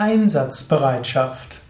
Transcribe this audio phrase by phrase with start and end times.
[0.00, 1.60] Einsatzbereitschaft.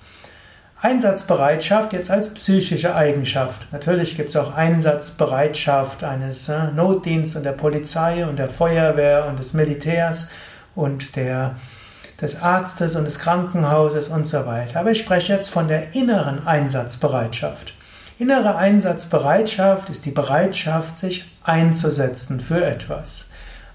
[0.80, 3.71] Einsatzbereitschaft jetzt als psychische Eigenschaft.
[3.73, 9.39] Natürlich gibt es auch Einsatzbereitschaft eines äh, Notdienstes und der Polizei und der Feuerwehr und
[9.39, 10.30] des Militärs
[10.75, 11.57] und der
[12.22, 14.79] des Arztes und des Krankenhauses und so weiter.
[14.80, 17.75] Aber ich spreche jetzt von der inneren Einsatzbereitschaft.
[18.18, 23.30] Innere Einsatzbereitschaft ist die Bereitschaft, sich einzusetzen für etwas.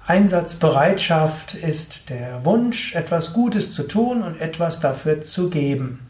[0.06, 6.08] Einsatzbereitschaft ist der Wunsch, etwas Gutes zu tun und etwas dafür zu geben.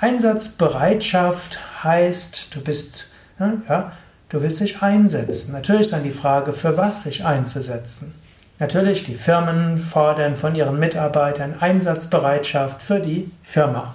[0.00, 3.06] Einsatzbereitschaft heißt, du bist,
[3.38, 3.92] ja,
[4.30, 5.52] du willst dich einsetzen.
[5.52, 8.12] Natürlich ist dann die Frage, für was sich einzusetzen.
[8.60, 13.94] Natürlich, die Firmen fordern von ihren Mitarbeitern Einsatzbereitschaft für die Firma.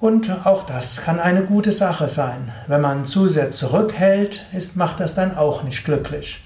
[0.00, 2.52] Und auch das kann eine gute Sache sein.
[2.66, 6.42] Wenn man zu sehr zurückhält, ist, macht das dann auch nicht glücklich.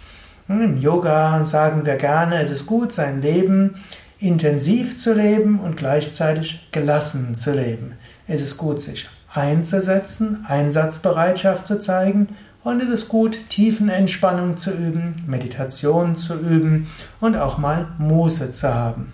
[0.48, 3.76] Im Yoga sagen wir gerne, es ist gut, sein Leben
[4.18, 7.94] intensiv zu leben und gleichzeitig gelassen zu leben.
[8.28, 12.28] Es ist gut, sich einzusetzen, Einsatzbereitschaft zu zeigen
[12.64, 18.74] und es ist gut, Tiefenentspannung zu üben, Meditation zu üben und auch mal Muße zu
[18.74, 19.12] haben.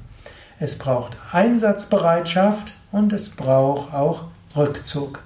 [0.61, 4.25] Es braucht Einsatzbereitschaft und es braucht auch
[4.57, 5.21] Rückzug.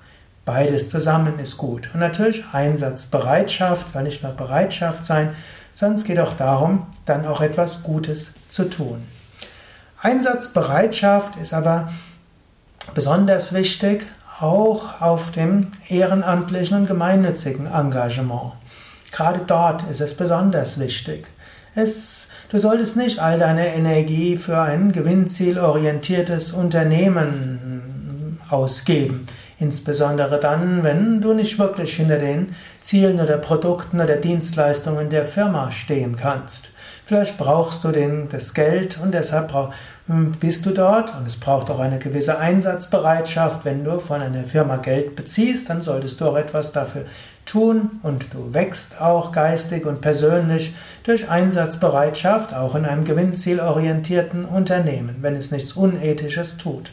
[0.45, 1.91] Beides zusammen ist gut.
[1.93, 5.35] Und natürlich Einsatzbereitschaft, soll nicht nur Bereitschaft sein,
[5.75, 9.03] sondern es geht auch darum, dann auch etwas Gutes zu tun.
[10.01, 11.91] Einsatzbereitschaft ist aber
[12.95, 14.07] besonders wichtig,
[14.45, 18.53] auch auf dem ehrenamtlichen und gemeinnützigen Engagement.
[19.11, 21.27] Gerade dort ist es besonders wichtig.
[21.75, 29.27] Es, du solltest nicht all deine Energie für ein gewinnzielorientiertes Unternehmen ausgeben.
[29.59, 35.71] Insbesondere dann, wenn du nicht wirklich hinter den Zielen oder Produkten oder Dienstleistungen der Firma
[35.71, 36.71] stehen kannst.
[37.07, 39.53] Vielleicht brauchst du den, das Geld und deshalb
[40.07, 43.65] hm, bist du dort und es braucht auch eine gewisse Einsatzbereitschaft.
[43.65, 47.05] Wenn du von einer Firma Geld beziehst, dann solltest du auch etwas dafür
[47.47, 50.75] tun und du wächst auch geistig und persönlich
[51.05, 56.91] durch Einsatzbereitschaft, auch in einem gewinnzielorientierten Unternehmen, wenn es nichts Unethisches tut.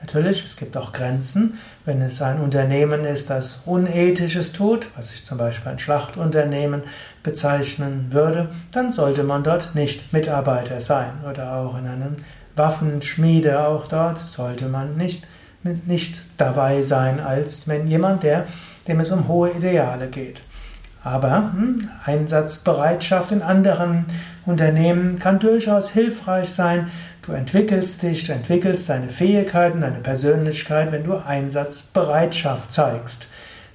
[0.00, 1.58] Natürlich, es gibt auch Grenzen.
[1.84, 6.82] Wenn es ein Unternehmen ist, das Unethisches tut, was ich zum Beispiel ein Schlachtunternehmen
[7.22, 11.10] bezeichnen würde, dann sollte man dort nicht Mitarbeiter sein.
[11.28, 12.16] Oder auch in einem
[12.54, 15.26] Waffenschmiede, auch dort sollte man nicht,
[15.62, 18.46] nicht dabei sein, als wenn jemand, der,
[18.86, 20.42] dem es um hohe Ideale geht.
[21.02, 24.06] Aber hm, Einsatzbereitschaft in anderen
[24.46, 26.90] Unternehmen kann durchaus hilfreich sein,
[27.28, 33.26] Du entwickelst dich, du entwickelst deine Fähigkeiten, deine Persönlichkeit, wenn du Einsatzbereitschaft zeigst.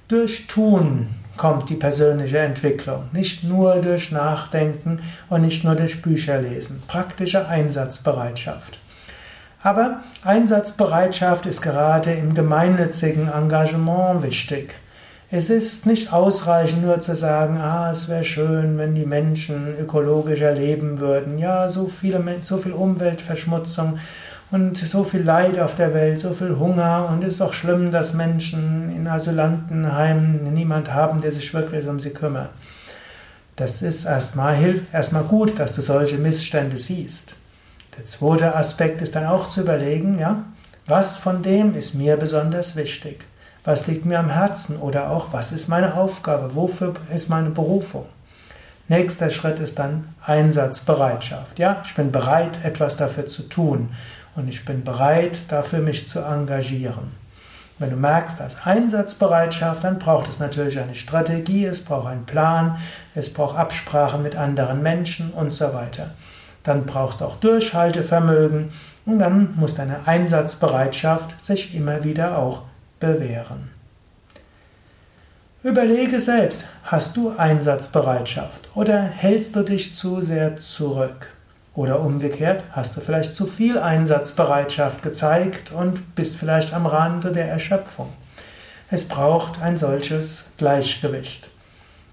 [0.08, 6.42] Durch Tun kommt die persönliche Entwicklung, nicht nur durch Nachdenken und nicht nur durch Bücher
[6.42, 6.82] lesen.
[6.88, 8.76] Praktische Einsatzbereitschaft.
[9.62, 14.74] Aber Einsatzbereitschaft ist gerade im gemeinnützigen Engagement wichtig.
[15.36, 20.52] Es ist nicht ausreichend nur zu sagen, ah, es wäre schön, wenn die Menschen ökologischer
[20.52, 21.38] leben würden.
[21.38, 23.98] Ja, so, viele, so viel Umweltverschmutzung
[24.52, 27.90] und so viel Leid auf der Welt, so viel Hunger und es ist auch schlimm,
[27.90, 32.50] dass Menschen in Asylantenheimen niemand haben, der sich wirklich um sie kümmert.
[33.56, 34.56] Das ist erstmal,
[34.92, 37.34] erstmal gut, dass du solche Missstände siehst.
[37.98, 40.44] Der zweite Aspekt ist dann auch zu überlegen, ja,
[40.86, 43.26] was von dem ist mir besonders wichtig?
[43.64, 44.76] Was liegt mir am Herzen?
[44.76, 46.54] Oder auch, was ist meine Aufgabe?
[46.54, 48.04] Wofür ist meine Berufung?
[48.88, 51.58] Nächster Schritt ist dann Einsatzbereitschaft.
[51.58, 53.88] Ja, ich bin bereit, etwas dafür zu tun.
[54.36, 57.12] Und ich bin bereit, dafür mich zu engagieren.
[57.78, 62.78] Wenn du merkst, als Einsatzbereitschaft, dann braucht es natürlich eine Strategie, es braucht einen Plan,
[63.14, 66.10] es braucht Absprache mit anderen Menschen und so weiter.
[66.62, 68.70] Dann brauchst du auch Durchhaltevermögen
[69.06, 72.62] und dann muss deine Einsatzbereitschaft sich immer wieder auch
[73.04, 73.70] bewähren.
[75.62, 81.28] Überlege selbst, hast du Einsatzbereitschaft oder hältst du dich zu sehr zurück?
[81.74, 87.48] Oder umgekehrt, hast du vielleicht zu viel Einsatzbereitschaft gezeigt und bist vielleicht am Rande der
[87.48, 88.12] Erschöpfung?
[88.90, 91.48] Es braucht ein solches Gleichgewicht.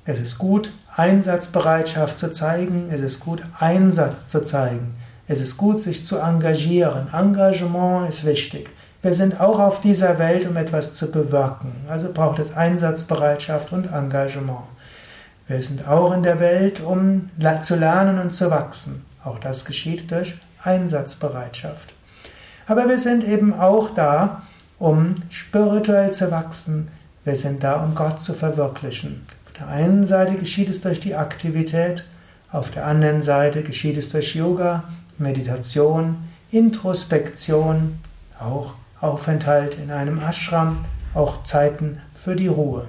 [0.05, 4.95] Es ist gut, Einsatzbereitschaft zu zeigen, es ist gut, Einsatz zu zeigen,
[5.27, 7.07] es ist gut, sich zu engagieren.
[7.13, 8.71] Engagement ist wichtig.
[9.01, 11.71] Wir sind auch auf dieser Welt, um etwas zu bewirken.
[11.89, 14.59] Also braucht es Einsatzbereitschaft und Engagement.
[15.47, 17.31] Wir sind auch in der Welt, um
[17.63, 19.03] zu lernen und zu wachsen.
[19.23, 21.93] Auch das geschieht durch Einsatzbereitschaft.
[22.67, 24.43] Aber wir sind eben auch da,
[24.77, 26.89] um spirituell zu wachsen.
[27.25, 29.25] Wir sind da, um Gott zu verwirklichen.
[29.47, 32.05] Auf der einen Seite geschieht es durch die Aktivität,
[32.51, 34.83] auf der anderen Seite geschieht es durch Yoga,
[35.17, 36.17] Meditation,
[36.51, 37.99] Introspektion,
[38.39, 42.85] auch Aufenthalt in einem Ashram, auch Zeiten für die Ruhe.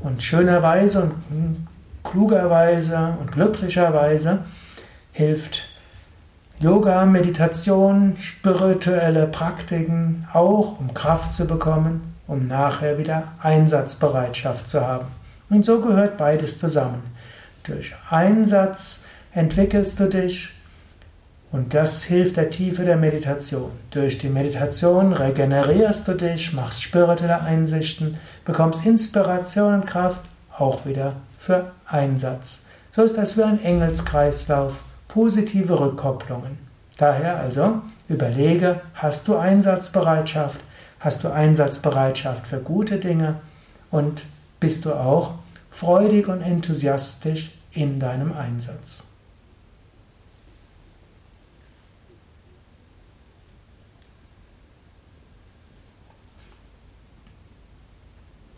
[0.00, 1.66] Und schönerweise und
[2.04, 4.44] klugerweise und glücklicherweise
[5.12, 5.64] hilft
[6.60, 15.06] Yoga, Meditation, spirituelle Praktiken auch, um Kraft zu bekommen, um nachher wieder Einsatzbereitschaft zu haben.
[15.50, 17.02] Und so gehört beides zusammen.
[17.64, 20.50] Durch Einsatz entwickelst du dich
[21.54, 23.70] und das hilft der Tiefe der Meditation.
[23.92, 30.18] Durch die Meditation regenerierst du dich, machst spirituelle Einsichten, bekommst Inspiration und Kraft,
[30.58, 32.64] auch wieder für Einsatz.
[32.90, 36.58] So ist das wie ein Engelskreislauf positive Rückkopplungen.
[36.96, 40.58] Daher also überlege, hast du Einsatzbereitschaft,
[40.98, 43.36] hast du Einsatzbereitschaft für gute Dinge
[43.92, 44.24] und
[44.58, 45.34] bist du auch
[45.70, 49.04] freudig und enthusiastisch in deinem Einsatz.